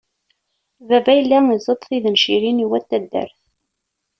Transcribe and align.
Baba 0.87 1.11
yella 1.17 1.39
izeṭṭ 1.55 1.81
tidencin 1.87 2.63
i 2.63 2.65
wat 2.69 2.85
taddart. 2.89 3.37